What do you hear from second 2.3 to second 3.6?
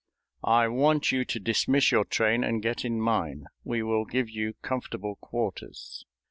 and get in mine;